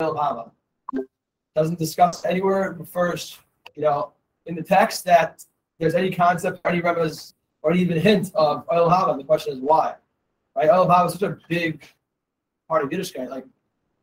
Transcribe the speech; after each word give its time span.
Hava. 0.00 0.52
Doesn't 1.56 1.78
discuss 1.78 2.24
anywhere 2.24 2.72
refers, 2.78 3.36
you 3.74 3.82
know, 3.82 4.12
in 4.46 4.54
the 4.54 4.62
text 4.62 5.04
that 5.04 5.44
there's 5.78 5.96
any 5.96 6.10
concept, 6.10 6.60
or 6.64 6.70
any 6.70 6.80
remez, 6.80 7.34
or 7.62 7.72
even 7.72 7.98
hint 7.98 8.30
of 8.34 8.66
Olam 8.68 8.92
Haba. 8.92 9.16
The 9.16 9.24
question 9.24 9.54
is 9.54 9.60
why, 9.60 9.94
right? 10.54 10.68
Olam 10.68 10.88
Haba 10.88 11.06
is 11.06 11.14
such 11.14 11.22
a 11.22 11.36
big 11.48 11.82
part 12.68 12.84
of 12.84 12.90
Yiddishkeit. 12.90 13.28
Like 13.28 13.44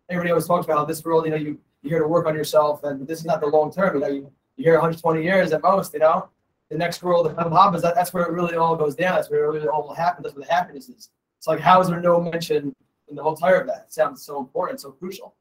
everybody 0.09 0.31
always 0.31 0.47
talks 0.47 0.65
about 0.65 0.87
this 0.87 1.03
world, 1.03 1.25
you 1.25 1.31
know, 1.31 1.37
you 1.37 1.59
you're 1.81 1.91
here 1.91 2.01
to 2.01 2.07
work 2.07 2.25
on 2.25 2.35
yourself, 2.35 2.83
and 2.83 3.07
this 3.07 3.19
is 3.19 3.25
not 3.25 3.39
the 3.39 3.47
long 3.47 3.71
term. 3.71 3.95
You 3.95 4.01
know, 4.01 4.07
you 4.07 4.31
you're 4.57 4.73
here 4.73 4.73
120 4.73 5.23
years 5.23 5.53
at 5.53 5.61
most. 5.61 5.93
You 5.93 5.99
know, 5.99 6.29
the 6.69 6.77
next 6.77 7.03
world 7.03 7.27
of 7.27 7.75
is 7.75 7.81
that, 7.83 7.95
that's 7.95 8.13
where 8.13 8.25
it 8.25 8.31
really 8.31 8.55
all 8.55 8.75
goes 8.75 8.95
down. 8.95 9.15
That's 9.15 9.29
where 9.29 9.45
it 9.45 9.47
really 9.47 9.67
all 9.67 9.83
will 9.83 9.93
happen. 9.93 10.23
That's 10.23 10.35
where 10.35 10.45
the 10.45 10.51
happiness 10.51 10.89
is. 10.89 11.09
It's 11.37 11.47
like 11.47 11.59
how 11.59 11.79
is 11.79 11.87
there 11.87 12.01
no 12.01 12.19
mention 12.19 12.75
in 13.07 13.15
the 13.15 13.23
whole 13.23 13.35
entire 13.35 13.61
of 13.61 13.67
that? 13.67 13.85
It 13.87 13.93
sounds 13.93 14.23
so 14.23 14.39
important, 14.39 14.81
so 14.81 14.91
crucial. 14.91 15.35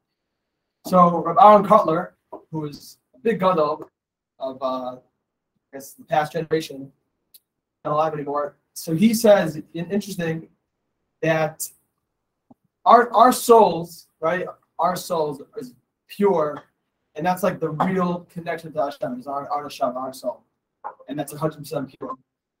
So 0.87 1.23
Rabbi 1.23 1.41
Aharon 1.41 1.65
Kotler, 1.65 2.11
who 2.51 2.65
is 2.65 2.99
a 3.15 3.19
big 3.19 3.39
gadol 3.39 3.89
of 4.39 4.61
uh, 4.61 4.95
I 4.95 4.97
guess 5.73 5.93
the 5.93 6.03
past 6.03 6.33
generation, 6.33 6.91
not 7.83 7.93
alive 7.93 8.13
anymore. 8.13 8.57
So 8.73 8.93
he 8.93 9.15
says, 9.15 9.61
interesting, 9.73 10.47
that 11.23 11.67
our 12.85 13.11
our 13.13 13.31
souls, 13.31 14.07
right? 14.19 14.45
Our 14.77 14.95
souls 14.95 15.41
is 15.57 15.73
pure, 16.07 16.61
and 17.15 17.25
that's 17.25 17.41
like 17.41 17.59
the 17.59 17.69
real 17.69 18.27
connection 18.31 18.71
to 18.73 18.83
Hashem 18.83 19.19
is 19.19 19.25
our 19.25 19.49
our 19.49 19.63
Hashem, 19.63 19.97
our 19.97 20.13
soul, 20.13 20.43
and 21.07 21.17
that's 21.17 21.31
100 21.31 21.57
percent 21.57 21.95
pure. 21.97 22.15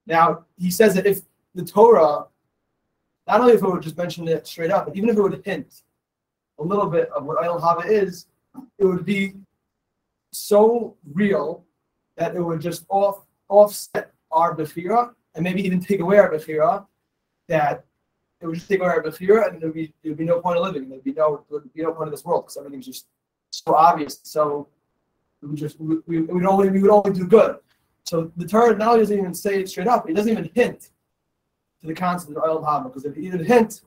Now 0.07 0.45
he 0.57 0.71
says 0.71 0.95
that 0.95 1.05
if 1.05 1.21
the 1.53 1.63
Torah, 1.63 2.25
not 3.27 3.41
only 3.41 3.53
if 3.53 3.61
it 3.61 3.69
would 3.69 3.83
just 3.83 3.97
mention 3.97 4.27
it 4.27 4.47
straight 4.47 4.71
up, 4.71 4.87
but 4.87 4.95
even 4.95 5.09
if 5.09 5.17
it 5.17 5.21
would 5.21 5.43
hint 5.45 5.83
a 6.59 6.63
little 6.63 6.87
bit 6.87 7.09
of 7.09 7.25
what 7.25 7.37
Olam 7.37 7.61
Haba 7.61 7.85
is, 7.85 8.27
it 8.77 8.85
would 8.85 9.05
be 9.05 9.33
so 10.31 10.95
real 11.13 11.63
that 12.17 12.35
it 12.35 12.41
would 12.41 12.61
just 12.61 12.85
off 12.89 13.25
offset 13.49 14.11
our 14.31 14.55
Bechira 14.55 15.13
and 15.35 15.43
maybe 15.43 15.65
even 15.65 15.79
take 15.79 15.99
away 15.99 16.17
our 16.17 16.31
Bechira 16.31 16.85
that 17.47 17.85
it 18.41 18.47
would 18.47 18.55
just 18.55 18.67
take 18.67 18.79
away 18.79 18.89
our 18.89 19.03
Bechira 19.03 19.49
and 19.49 19.61
there 19.61 19.69
would 19.69 19.75
be 19.75 19.93
there 20.03 20.11
would 20.11 20.17
be 20.17 20.25
no 20.25 20.39
point 20.39 20.57
of 20.57 20.63
living. 20.63 20.89
There'd 20.89 21.03
be 21.03 21.13
no 21.13 21.43
there 21.49 21.59
would 21.59 21.73
be 21.73 21.83
no 21.83 21.93
point 21.93 22.07
of 22.07 22.11
this 22.11 22.25
world 22.25 22.45
because 22.45 22.57
everything's 22.57 22.85
just 22.85 23.07
so 23.51 23.75
obvious. 23.75 24.19
So 24.23 24.67
we 25.41 25.55
just 25.55 25.79
we, 25.79 25.97
we, 26.07 26.21
would 26.21 26.45
only 26.45 26.69
we 26.69 26.81
would 26.81 26.91
only 26.91 27.11
do 27.11 27.27
good. 27.27 27.57
So 28.03 28.31
the 28.37 28.47
Torah 28.47 28.77
now 28.77 28.95
doesn't 28.97 29.17
even 29.17 29.33
say 29.33 29.61
it 29.61 29.69
straight 29.69 29.87
up. 29.87 30.09
It 30.09 30.15
doesn't 30.15 30.31
even 30.31 30.49
hint 30.53 30.89
to 31.81 31.87
the 31.87 31.93
concept 31.93 32.35
of 32.35 32.43
Olam 32.43 32.63
Haba 32.63 32.85
because 32.85 33.05
if 33.05 33.17
it 33.17 33.21
even 33.21 33.43
hint, 33.43 33.81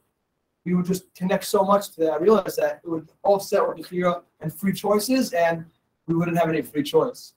we 0.69 0.75
would 0.75 0.87
just 0.87 1.13
connect 1.15 1.45
so 1.45 1.63
much 1.63 1.91
to 1.93 2.01
that. 2.03 2.13
I 2.13 2.17
realized 2.17 2.59
that 2.59 2.81
it 2.85 2.89
would 2.89 3.09
offset 3.23 3.67
what 3.67 3.79
Bechira 3.79 4.23
and 4.41 4.53
free 4.53 4.75
choices, 4.75 5.33
and 5.33 5.65
we 6.07 6.15
wouldn't 6.15 6.37
have 6.37 6.49
any 6.49 6.61
free 6.61 6.83
choice. 6.83 7.33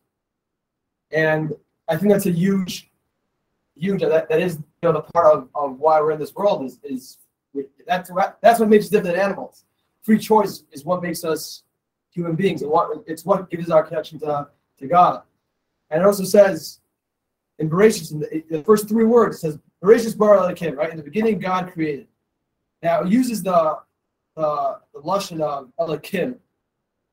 And 1.11 1.53
I 1.87 1.95
think 1.95 2.11
that's 2.11 2.25
a 2.25 2.31
huge, 2.31 2.91
huge. 3.75 4.01
That, 4.01 4.27
that 4.27 4.41
is 4.41 4.55
you 4.55 4.63
know 4.83 4.91
the 4.91 5.01
part 5.01 5.33
of, 5.33 5.49
of 5.55 5.79
why 5.79 6.01
we're 6.01 6.11
in 6.11 6.19
this 6.19 6.35
world 6.35 6.65
is 6.65 6.79
is 6.83 7.17
that's 7.87 8.11
what 8.11 8.37
that's 8.41 8.59
what 8.59 8.67
makes 8.67 8.85
us 8.85 8.89
different 8.89 9.15
than 9.15 9.23
animals. 9.23 9.63
Free 10.03 10.17
choice 10.17 10.63
is 10.73 10.83
what 10.83 11.01
makes 11.01 11.23
us 11.23 11.63
human 12.11 12.35
beings, 12.35 12.61
and 12.61 12.71
what 12.71 13.03
it's 13.07 13.23
what 13.23 13.49
gives 13.49 13.67
us 13.67 13.71
our 13.71 13.83
connection 13.83 14.19
to 14.19 14.49
to 14.79 14.87
God. 14.87 15.23
And 15.89 16.01
it 16.01 16.05
also 16.05 16.25
says 16.25 16.79
in 17.59 17.69
Bereshit, 17.69 18.11
in 18.11 18.19
the, 18.19 18.43
the 18.49 18.63
first 18.63 18.89
three 18.89 19.05
words, 19.05 19.37
it 19.37 19.39
says 19.39 19.59
Bereshit 19.81 20.17
bara 20.17 20.39
Elokim, 20.39 20.75
right? 20.75 20.89
In 20.89 20.97
the 20.97 21.03
beginning, 21.03 21.39
God 21.39 21.71
created. 21.71 22.07
Now 22.83 23.01
it 23.03 23.09
uses 23.09 23.43
the 23.43 23.77
the, 24.35 24.79
the 24.93 25.01
lashon 25.01 25.41
of 25.41 25.71
Elokim, 25.79 26.37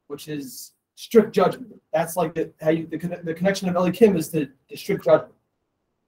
which 0.06 0.28
is 0.28 0.72
strict 0.94 1.32
judgment. 1.32 1.80
That's 1.92 2.16
like 2.16 2.34
the 2.34 2.52
how 2.60 2.70
you 2.70 2.86
the, 2.86 2.98
the 3.22 3.34
connection 3.34 3.68
of 3.68 3.74
Elokim 3.74 4.16
is 4.16 4.28
to, 4.30 4.48
strict 4.74 5.04
judgment, 5.04 5.34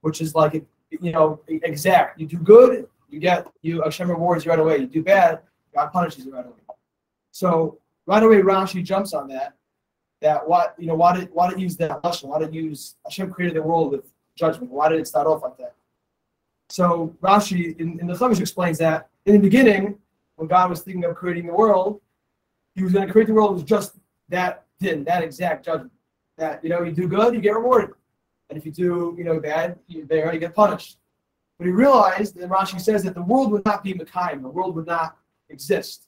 which 0.01 0.21
is 0.21 0.35
like 0.35 0.55
you 0.91 1.13
know 1.13 1.41
exact. 1.49 2.21
You 2.21 2.27
do 2.27 2.39
good, 2.39 2.89
you 3.09 3.21
get 3.21 3.47
you 3.63 3.83
Hashem 3.83 4.11
rewards 4.11 4.45
you 4.45 4.51
right 4.51 4.59
away. 4.59 4.79
You 4.79 4.87
do 4.87 5.03
bad, 5.03 5.41
God 5.75 5.89
punishes 5.89 6.25
you 6.25 6.33
right 6.33 6.47
away. 6.47 6.55
So 7.33 7.79
right 8.07 8.23
away 8.23 8.37
Rashi 8.37 8.83
jumps 8.85 9.15
on 9.15 9.29
that. 9.29 9.55
That 10.21 10.47
what 10.47 10.75
you 10.79 10.87
know 10.87 10.95
why 10.95 11.17
did 11.17 11.31
why 11.33 11.49
did 11.49 11.61
use 11.61 11.77
that 11.79 12.03
lashon? 12.03 12.25
Why 12.25 12.41
did 12.41 12.55
use 12.55 12.97
Hashem 13.05 13.31
created 13.31 13.57
the 13.57 13.63
world 13.63 13.93
with 13.93 14.13
judgment? 14.37 14.71
Why 14.71 14.89
did 14.89 15.01
it 15.01 15.07
start 15.07 15.27
off 15.27 15.43
like 15.43 15.57
that? 15.59 15.75
So 16.71 17.17
Rashi 17.21 17.79
in, 17.81 17.99
in 18.01 18.07
the 18.07 18.15
Chumash 18.15 18.41
explains 18.41 18.79
that 18.79 19.09
in 19.27 19.33
the 19.35 19.41
beginning, 19.41 19.99
when 20.37 20.49
God 20.49 20.71
was 20.71 20.83
thinking 20.83 21.05
of 21.05 21.17
creating 21.17 21.47
the 21.47 21.53
world, 21.53 22.01
He 22.75 22.85
was 22.85 22.93
going 22.93 23.07
to 23.07 23.13
create 23.13 23.27
the 23.27 23.35
world 23.35 23.57
with 23.57 23.67
just 23.67 23.97
that 24.29 24.65
din, 24.79 25.05
that 25.05 25.23
exact 25.23 25.65
judgment. 25.65 25.93
That 26.39 26.63
you 26.63 26.71
know, 26.71 26.83
you 26.83 26.93
do 26.93 27.09
good, 27.09 27.35
you 27.35 27.41
get 27.41 27.55
rewarded, 27.55 27.91
and 28.49 28.57
if 28.57 28.65
you 28.65 28.73
do 28.73 29.15
you 29.19 29.25
know 29.25 29.41
bad, 29.41 29.79
you 29.89 30.07
you 30.11 30.39
get 30.39 30.55
punished. 30.55 30.97
But 31.59 31.67
he 31.67 31.73
realized, 31.73 32.39
and 32.39 32.51
Rashi 32.51 32.81
says 32.81 33.03
that 33.03 33.15
the 33.15 33.23
world 33.23 33.53
would 33.53 33.67
not 33.67 33.85
be 33.85 33.93
Mekayim, 33.93 34.41
the 34.41 34.49
world 34.49 34.75
would 34.77 34.87
not 34.87 35.19
exist. 35.51 36.07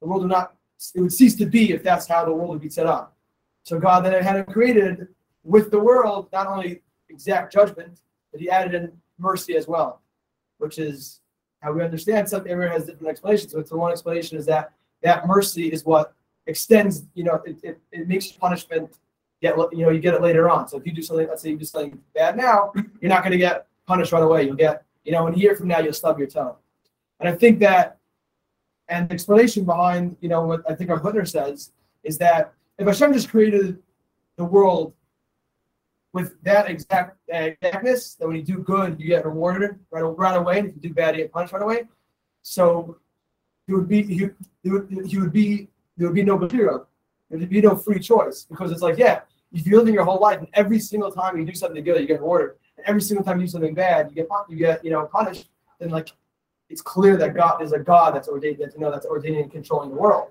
The 0.00 0.06
world 0.06 0.22
would 0.22 0.30
not, 0.30 0.54
it 0.94 1.00
would 1.00 1.12
cease 1.12 1.34
to 1.36 1.46
be 1.46 1.72
if 1.72 1.82
that's 1.82 2.06
how 2.06 2.24
the 2.24 2.32
world 2.32 2.50
would 2.50 2.60
be 2.60 2.68
set 2.68 2.86
up. 2.86 3.16
So 3.64 3.80
God 3.80 4.04
then 4.04 4.22
had 4.22 4.46
created 4.46 5.08
with 5.42 5.72
the 5.72 5.80
world 5.80 6.28
not 6.32 6.46
only 6.46 6.82
exact 7.08 7.52
judgment, 7.52 8.02
but 8.30 8.40
he 8.40 8.48
added 8.48 8.74
in 8.74 8.92
mercy 9.18 9.56
as 9.56 9.68
well, 9.68 10.00
which 10.58 10.78
is 10.78 11.20
how 11.60 11.72
we 11.72 11.82
understand 11.82 12.28
something. 12.28 12.50
everyone 12.52 12.72
has 12.72 12.86
different 12.86 13.08
explanations. 13.08 13.52
So 13.52 13.58
it's 13.58 13.70
the 13.70 13.76
one 13.76 13.92
explanation 13.92 14.36
is 14.36 14.46
that 14.46 14.72
that 15.02 15.26
mercy 15.26 15.72
is 15.72 15.84
what 15.84 16.14
extends, 16.46 17.04
you 17.14 17.24
know, 17.24 17.40
it, 17.44 17.56
it, 17.62 17.80
it 17.92 18.08
makes 18.08 18.30
punishment 18.32 18.98
get 19.40 19.56
you 19.72 19.82
know, 19.84 19.90
you 19.90 20.00
get 20.00 20.14
it 20.14 20.22
later 20.22 20.48
on. 20.48 20.68
So 20.68 20.78
if 20.78 20.86
you 20.86 20.92
do 20.92 21.02
something, 21.02 21.28
let's 21.28 21.42
say 21.42 21.50
you 21.50 21.58
do 21.58 21.64
something 21.64 21.98
bad 22.14 22.36
now, 22.36 22.72
you're 23.00 23.10
not 23.10 23.22
gonna 23.22 23.36
get 23.36 23.66
punished 23.86 24.12
right 24.12 24.22
away. 24.22 24.44
You'll 24.44 24.56
get, 24.56 24.84
you 25.04 25.12
know, 25.12 25.26
in 25.26 25.34
a 25.34 25.36
year 25.36 25.54
from 25.56 25.68
now 25.68 25.80
you'll 25.80 25.92
stub 25.92 26.18
your 26.18 26.28
toe. 26.28 26.56
And 27.20 27.28
I 27.28 27.32
think 27.32 27.58
that 27.60 27.98
and 28.88 29.08
the 29.08 29.14
explanation 29.14 29.64
behind, 29.64 30.16
you 30.20 30.28
know, 30.28 30.44
what 30.44 30.62
I 30.70 30.74
think 30.74 30.90
our 30.90 31.00
Hutner 31.00 31.26
says 31.26 31.72
is 32.02 32.18
that 32.18 32.52
if 32.78 32.86
Hashem 32.86 33.12
just 33.12 33.30
created 33.30 33.78
the 34.36 34.44
world 34.44 34.92
with 36.14 36.40
that 36.44 36.70
exact 36.70 37.18
uh, 37.34 37.50
exactness 37.50 38.14
that 38.14 38.26
when 38.26 38.36
you 38.36 38.42
do 38.42 38.58
good, 38.58 38.98
you 39.00 39.08
get 39.08 39.26
rewarded 39.26 39.78
right, 39.90 40.02
right 40.02 40.36
away, 40.36 40.60
and 40.60 40.68
if 40.68 40.76
you 40.76 40.80
do 40.80 40.94
bad, 40.94 41.16
you 41.16 41.22
get 41.22 41.32
punished 41.32 41.52
right 41.52 41.62
away. 41.62 41.82
So 42.42 42.96
you 43.66 43.74
would 43.76 43.88
be 43.88 44.02
you, 44.02 44.34
would, 44.64 45.12
you 45.12 45.20
would 45.20 45.32
be 45.32 45.68
there 45.96 46.06
would 46.06 46.14
be 46.14 46.22
no 46.22 46.38
material. 46.38 46.86
There 47.28 47.38
would 47.38 47.50
be 47.50 47.60
no 47.60 47.74
free 47.74 47.98
choice 47.98 48.46
because 48.48 48.70
it's 48.70 48.80
like, 48.80 48.96
yeah, 48.96 49.22
if 49.52 49.66
you're 49.66 49.80
living 49.80 49.94
your 49.94 50.04
whole 50.04 50.20
life 50.20 50.38
and 50.38 50.48
every 50.54 50.78
single 50.78 51.10
time 51.10 51.36
you 51.36 51.44
do 51.44 51.54
something 51.54 51.82
good, 51.82 52.00
you 52.00 52.06
get 52.06 52.20
rewarded. 52.20 52.56
And 52.76 52.86
every 52.86 53.02
single 53.02 53.24
time 53.24 53.40
you 53.40 53.46
do 53.46 53.50
something 53.50 53.74
bad, 53.74 54.08
you 54.10 54.14
get 54.14 54.28
you 54.48 54.56
get 54.56 54.84
you 54.84 54.92
know 54.92 55.06
punished. 55.06 55.48
Then 55.80 55.90
like 55.90 56.10
it's 56.70 56.80
clear 56.80 57.16
that 57.16 57.34
God 57.34 57.60
is 57.60 57.72
a 57.72 57.80
God 57.80 58.14
that's 58.14 58.28
ordained 58.28 58.58
that 58.58 58.72
you 58.74 58.80
know 58.80 58.92
that's 58.92 59.06
ordaining 59.06 59.42
and 59.42 59.50
controlling 59.50 59.90
the 59.90 59.96
world. 59.96 60.30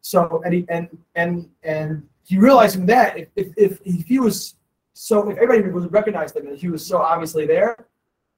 So 0.00 0.40
and 0.46 0.54
he, 0.54 0.64
and 0.70 0.88
and 1.16 1.50
and 1.62 2.08
he 2.24 2.38
realized 2.38 2.76
from 2.76 2.86
that 2.86 3.18
if, 3.18 3.28
if, 3.36 3.78
if 3.84 4.06
he 4.06 4.18
was 4.18 4.54
so 5.00 5.30
if 5.30 5.38
everybody 5.38 5.70
would 5.70 5.92
recognize 5.92 6.34
him 6.34 6.48
and 6.48 6.58
he 6.58 6.68
was 6.68 6.84
so 6.84 6.98
obviously 6.98 7.46
there, 7.46 7.86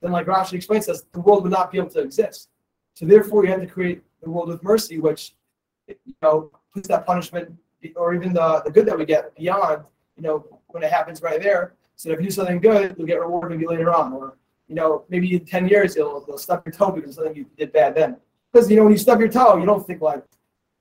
then 0.03 0.12
like 0.12 0.26
Rashi 0.26 0.53
explains 0.53 0.91
us, 0.91 1.04
the 1.10 1.21
world 1.21 1.43
would 1.43 1.53
not 1.53 1.72
be 1.72 1.78
able 1.78 1.88
to 1.88 2.00
exist. 2.00 2.50
So 2.93 3.06
therefore, 3.06 3.47
you 3.47 3.50
had 3.50 3.62
to 3.62 3.66
create 3.66 4.03
the 4.22 4.28
world 4.28 4.48
with 4.48 4.62
mercy, 4.62 4.98
which 4.98 5.34
you 5.88 5.97
know 6.21 6.50
puts 6.71 6.87
that 6.88 7.06
punishment 7.06 7.50
or 7.97 8.12
even 8.12 8.34
the, 8.34 8.60
the 8.62 8.71
good 8.71 8.84
that 8.84 8.98
we 8.98 9.06
get 9.06 9.34
beyond, 9.34 9.84
you 10.16 10.22
know, 10.22 10.60
when 10.66 10.82
it 10.82 10.93
happens 10.93 11.22
right 11.22 11.41
there. 11.41 11.72
So 11.97 12.10
if 12.10 12.19
you 12.19 12.26
do 12.26 12.31
something 12.31 12.60
good, 12.60 12.94
you'll 12.98 13.06
get 13.06 13.21
rewarded 13.21 13.59
maybe 13.59 13.66
later 13.66 13.94
on, 13.94 14.12
or 14.12 14.37
you 14.69 14.75
know, 14.75 15.04
maybe 15.09 15.34
in 15.34 15.47
ten 15.47 15.66
years 15.66 15.97
you'll, 15.97 16.22
you'll 16.28 16.37
stub 16.37 16.62
your 16.66 16.75
toe 16.75 16.92
because 16.92 17.15
something 17.15 17.34
you 17.34 17.47
did 17.56 17.72
bad 17.72 17.94
then. 17.94 18.19
Because 18.53 18.69
you 18.69 18.77
know 18.77 18.82
when 18.82 18.92
you 18.92 18.98
stub 18.98 19.19
your 19.19 19.31
toe, 19.31 19.56
you 19.56 19.65
don't 19.65 19.87
think 19.87 20.03
like 20.03 20.25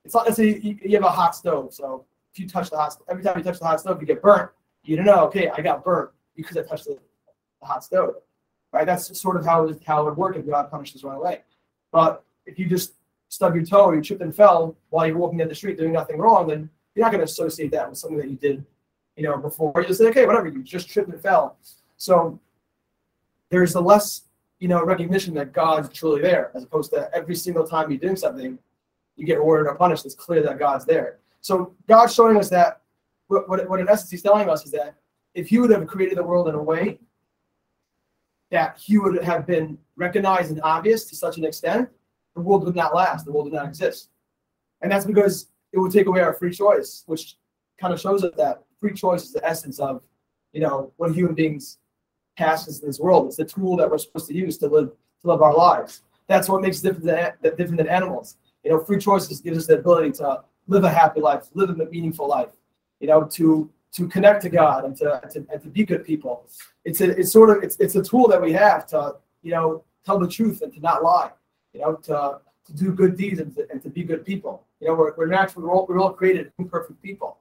it's 0.03 0.13
not. 0.13 0.35
Say 0.35 0.59
you, 0.59 0.78
you 0.84 0.96
have 0.97 1.06
a 1.06 1.09
hot 1.09 1.38
stove, 1.38 1.73
so 1.73 2.03
if 2.34 2.40
you 2.41 2.50
touch 2.50 2.69
the 2.69 2.75
hot, 2.75 2.97
every 3.09 3.23
time 3.23 3.37
you 3.37 3.46
touch 3.46 3.59
the 3.59 3.66
hot 3.66 3.79
stove, 3.79 4.02
you 4.02 4.08
get 4.08 4.22
burnt 4.22 4.52
you 4.90 4.96
don't 4.96 5.06
know, 5.06 5.26
okay, 5.26 5.50
I 5.50 5.62
got 5.62 5.84
burnt 5.84 6.09
because 6.36 6.58
I 6.58 6.64
touched 6.64 6.86
the, 6.86 6.97
the 7.62 7.68
hot 7.68 7.84
stove. 7.84 8.16
Right? 8.72 8.88
That's 8.88 9.20
sort 9.20 9.38
of 9.38 9.46
how 9.46 9.68
it, 9.68 9.82
how 9.86 10.02
it 10.02 10.06
would 10.06 10.18
work 10.18 10.36
if 10.36 10.47
God 10.47 10.72
punishes 10.72 11.03
right 11.03 11.16
away. 11.16 11.41
But 11.91 12.24
if 12.47 12.58
you 12.58 12.66
just 12.66 12.94
stub 13.28 13.53
your 13.53 13.64
toe 13.66 13.86
or 13.86 13.96
you 13.96 14.02
tripped 14.02 14.24
and 14.24 14.36
fell 14.36 14.76
while 14.90 15.06
you're 15.06 15.18
walking 15.18 15.38
down 15.38 15.47
the 15.47 15.53
street 15.53 15.78
doing 15.78 15.91
nothing 15.91 16.18
wrong, 16.18 16.47
then 16.47 16.70
you're 16.96 17.06
not 17.06 17.12
going 17.12 17.20
to 17.20 17.26
associate 17.26 17.72
that 17.72 17.88
with 17.88 18.00
something 18.00 18.18
that 18.18 18.30
you 18.30 18.36
did, 18.36 18.66
you 19.16 19.24
know, 19.24 19.38
before. 19.38 19.74
You 19.88 19.94
say, 19.94 20.08
okay, 20.08 20.26
whatever, 20.26 20.47
you 20.47 20.64
just 20.64 20.90
tripped 20.90 21.09
and 21.09 21.22
fell. 21.22 21.58
So 21.97 22.40
there's 23.50 23.76
a 23.76 23.82
less, 23.82 24.24
you 24.58 24.68
know, 24.68 24.84
recognition 24.84 25.36
that 25.36 25.53
God's 25.53 25.90
truly 25.90 26.22
there, 26.22 26.52
as 26.56 26.64
opposed 26.64 26.91
to 26.94 27.09
every 27.14 27.36
single 27.36 27.68
time 27.68 27.91
you're 27.91 28.00
doing 28.00 28.16
something, 28.16 28.58
you 29.18 29.26
get 29.26 29.38
rewarded 29.38 29.68
or 29.68 29.76
punished. 29.76 30.06
It's 30.08 30.16
clear 30.16 30.41
that 30.41 30.58
God's 30.58 30.86
there. 30.86 31.20
So 31.41 31.76
God's 31.88 32.16
showing 32.16 32.38
us 32.38 32.50
that 32.50 32.78
what, 33.29 33.47
what, 33.47 33.70
what 33.70 33.79
in 33.79 33.87
essence 33.87 34.11
he's 34.11 34.22
telling 34.22 34.49
us 34.49 34.66
is 34.66 34.72
that 34.72 34.96
if 35.34 35.47
he 35.47 35.59
would 35.59 35.70
have 35.70 35.87
created 35.87 36.17
the 36.17 36.23
world 36.23 36.49
in 36.49 36.55
a 36.55 36.61
way 36.61 36.99
that 38.52 38.78
he 38.78 38.97
would 38.97 39.23
have 39.23 39.46
been 39.46 39.78
recognized 39.96 40.49
and 40.52 40.59
obvious 40.64 41.05
to 41.05 41.16
such 41.16 41.37
an 41.37 41.46
extent, 41.46 41.87
the 42.35 42.41
world 42.41 42.66
would 42.66 42.76
not 42.76 42.96
last. 42.96 43.26
The 43.26 43.31
world 43.31 43.46
would 43.46 43.53
not 43.53 43.67
exist. 43.67 44.09
And 44.81 44.91
that's 44.91 45.05
because 45.05 45.47
it 45.72 45.78
would 45.78 45.91
take 45.91 46.08
away 46.08 46.22
our 46.22 46.34
free 46.34 46.52
choice, 46.52 47.03
which 47.05 47.37
kind 47.79 47.93
of 47.93 48.02
shows 48.02 48.23
us 48.23 48.34
that 48.37 48.64
free 48.79 48.93
choice 48.93 49.23
is 49.23 49.34
the 49.34 49.46
essence 49.46 49.79
of, 49.79 50.02
you 50.52 50.61
know, 50.61 50.91
what 50.97 51.14
human 51.14 51.35
beings 51.35 51.78
task 52.37 52.67
in 52.67 52.87
this 52.87 52.99
world. 52.99 53.28
It's 53.28 53.37
the 53.37 53.46
tool 53.46 53.78
that 53.78 53.90
we're 53.90 53.99
supposed 53.99 54.28
to 54.28 54.34
use 54.34 54.58
to 54.58 54.67
live 54.67 54.91
to 55.22 55.28
live 55.28 55.41
our 55.41 55.55
lives. 55.55 56.02
That's 56.28 56.49
what 56.49 56.61
makes 56.61 56.79
different 56.79 57.05
than, 57.05 57.34
different 57.41 57.78
than 57.78 57.90
animals. 57.90 58.37
You 58.64 58.72
know, 58.72 58.79
free 58.79 58.97
choices 58.97 59.41
gives 59.41 59.58
us 59.58 59.67
the 59.67 59.79
ability 59.79 60.14
to 60.14 60.43
live 60.67 60.84
a 60.84 60.90
happy 60.90 61.20
life, 61.20 61.47
live 61.53 61.70
a 61.70 61.73
meaningful 61.73 62.28
life. 62.28 62.49
You 62.99 63.07
know, 63.07 63.23
to 63.23 63.69
to 63.91 64.07
connect 64.07 64.41
to 64.43 64.49
God 64.49 64.85
and 64.85 64.96
to, 64.97 65.22
to 65.31 65.46
and 65.51 65.61
to 65.61 65.69
be 65.69 65.84
good 65.84 66.03
people. 66.03 66.46
It's 66.85 67.01
a 67.01 67.09
it's 67.17 67.31
sort 67.31 67.49
of 67.49 67.63
it's 67.63 67.78
it's 67.78 67.96
a 67.96 68.03
tool 68.03 68.28
that 68.28 68.41
we 68.41 68.53
have 68.53 68.85
to 68.87 69.16
you 69.41 69.51
know 69.51 69.84
tell 70.05 70.19
the 70.19 70.28
truth 70.28 70.61
and 70.61 70.73
to 70.73 70.79
not 70.79 71.03
lie. 71.03 71.31
You 71.73 71.81
know, 71.81 71.96
to 71.96 72.40
to 72.66 72.73
do 72.73 72.91
good 72.91 73.17
deeds 73.17 73.40
and 73.40 73.55
to, 73.55 73.67
and 73.72 73.81
to 73.81 73.90
be 73.90 74.03
good 74.03 74.25
people. 74.25 74.63
You 74.79 74.87
know, 74.87 74.96
we're, 74.96 75.13
we're 75.16 75.25
naturally 75.28 75.67
we're 75.67 75.73
all, 75.73 75.85
we're 75.87 75.99
all 75.99 76.13
created 76.13 76.51
imperfect 76.57 77.01
people, 77.01 77.37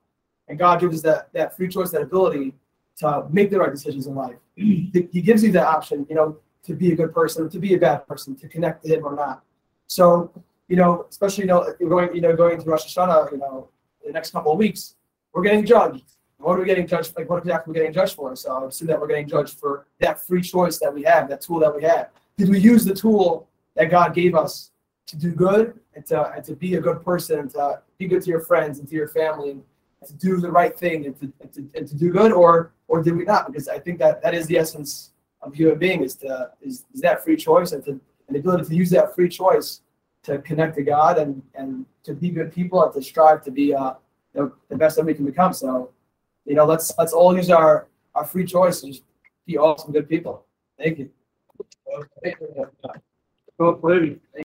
and 0.49 0.58
God 0.58 0.81
gives 0.81 0.96
us 0.96 1.02
that 1.02 1.32
that 1.32 1.56
free 1.56 1.69
choice, 1.69 1.90
that 1.90 2.02
ability 2.02 2.54
to 2.99 3.26
make 3.31 3.50
the 3.50 3.58
right 3.58 3.70
decisions 3.70 4.06
in 4.06 4.14
life. 4.14 4.37
He 4.56 5.22
gives 5.22 5.43
you 5.44 5.52
that 5.52 5.66
option. 5.66 6.06
You 6.08 6.16
know, 6.16 6.37
to 6.64 6.75
be 6.75 6.93
a 6.93 6.96
good 6.96 7.12
person, 7.14 7.49
to 7.49 7.58
be 7.58 7.75
a 7.75 7.78
bad 7.78 8.06
person, 8.06 8.34
to 8.37 8.49
connect 8.49 8.84
to 8.84 8.94
Him 8.94 9.04
or 9.04 9.14
not. 9.14 9.43
So 9.87 10.32
you 10.69 10.76
know, 10.76 11.06
especially 11.08 11.44
you 11.44 11.49
know, 11.49 11.75
going 11.88 12.14
you 12.14 12.20
know 12.20 12.34
going 12.34 12.61
to 12.61 12.64
Rosh 12.69 12.87
Hashanah, 12.87 13.32
you 13.32 13.38
know, 13.38 13.69
the 14.04 14.12
next 14.12 14.32
couple 14.32 14.52
of 14.52 14.58
weeks, 14.58 14.94
we're 15.38 15.44
getting 15.44 15.64
judged 15.64 16.05
what 16.38 16.56
are 16.56 16.61
we 16.61 16.67
getting 16.67 16.87
judged? 16.87 17.14
Like, 17.17 17.29
what 17.29 17.38
exactly 17.38 17.70
are 17.70 17.75
we 17.75 17.81
getting 17.81 17.93
judged 17.93 18.14
for? 18.14 18.35
So 18.37 18.52
I 18.52 18.67
assume 18.67 18.88
that 18.88 19.00
we're 19.00 19.08
getting 19.08 19.29
judged 19.29 19.58
for 19.58 19.87
that 20.00 20.25
free 20.25 20.40
choice 20.40 20.79
that 20.79 20.93
we 20.93 21.02
have, 21.02 21.29
that 21.29 21.40
tool 21.40 21.58
that 21.61 21.75
we 21.75 21.82
have. 21.82 22.11
Did 22.37 22.49
we 22.49 22.61
use 22.61 22.85
the 22.85 22.94
tool 22.94 23.49
that 23.75 23.90
God 23.90 24.14
gave 24.14 24.35
us 24.35 24.70
to 25.06 25.17
do 25.17 25.32
good 25.32 25.79
and 25.94 26.06
to, 26.06 26.31
and 26.32 26.44
to 26.44 26.55
be 26.55 26.76
a 26.76 26.81
good 26.81 27.05
person 27.05 27.40
and 27.40 27.50
to 27.50 27.81
be 27.99 28.06
good 28.06 28.23
to 28.23 28.31
your 28.31 28.40
friends 28.40 28.79
and 28.79 28.88
to 28.88 28.94
your 28.94 29.08
family 29.08 29.50
and 29.50 29.62
to 30.06 30.12
do 30.14 30.38
the 30.38 30.50
right 30.50 30.79
thing 30.79 31.06
and 31.06 31.19
to, 31.20 31.32
and 31.40 31.52
to, 31.52 31.69
and 31.75 31.88
to 31.88 31.96
do 31.96 32.12
good 32.12 32.32
or 32.32 32.73
or 32.87 33.02
did 33.02 33.14
we 33.17 33.25
not? 33.25 33.46
Because 33.46 33.69
I 33.69 33.79
think 33.79 33.99
that 33.99 34.23
that 34.23 34.32
is 34.32 34.46
the 34.46 34.56
essence 34.56 35.11
of 35.43 35.55
human 35.55 35.79
being 35.79 36.02
is 36.02 36.14
to 36.17 36.52
is, 36.62 36.87
is 36.94 37.00
that 37.02 37.23
free 37.23 37.37
choice 37.37 37.73
and 37.73 37.85
to 37.85 37.90
and 37.90 38.00
the 38.31 38.38
ability 38.38 38.64
to 38.64 38.75
use 38.75 38.90
that 38.90 39.14
free 39.14 39.29
choice 39.29 39.81
to 40.23 40.38
connect 40.38 40.76
to 40.76 40.82
God 40.82 41.19
and 41.19 41.43
and 41.55 41.85
to 42.05 42.14
be 42.14 42.31
good 42.31 42.52
people 42.52 42.82
and 42.82 42.93
to 42.94 43.02
strive 43.02 43.43
to 43.44 43.50
be 43.50 43.75
uh, 43.75 43.94
the, 44.34 44.52
the 44.69 44.76
best 44.76 44.96
that 44.96 45.04
we 45.04 45.14
can 45.14 45.25
become. 45.25 45.52
So 45.52 45.90
you 46.44 46.54
know, 46.54 46.64
let's 46.64 46.92
let's 46.98 47.12
all 47.12 47.36
use 47.36 47.50
our 47.50 47.88
our 48.14 48.25
free 48.25 48.44
choice 48.44 48.82
and 48.82 48.98
be 49.46 49.58
awesome 49.58 49.92
good 49.92 50.08
people. 50.08 50.46
Thank 50.78 50.98
you. 50.98 51.10
Well, 53.58 53.80
maybe. 53.82 54.20